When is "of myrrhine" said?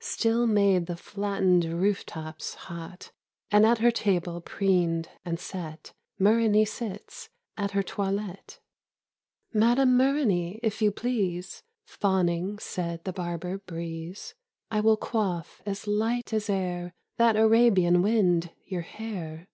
9.58-9.60